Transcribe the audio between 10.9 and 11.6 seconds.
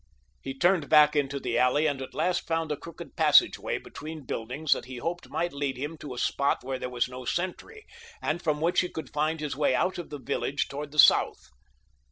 the south.